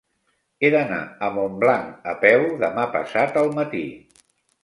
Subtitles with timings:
[0.61, 3.83] He d'anar a Montblanc a peu demà passat al matí.